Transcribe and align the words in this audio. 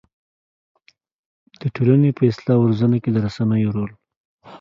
د 1.61 1.61
ټولنې 1.75 2.09
په 2.17 2.21
اصلاح 2.31 2.55
او 2.57 2.67
روزنه 2.69 2.97
کې 3.03 3.09
د 3.11 3.17
رسنيو 3.25 3.73
رول 3.75 3.91